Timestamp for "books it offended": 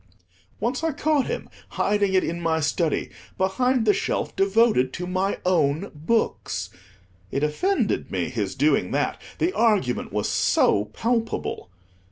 5.93-8.09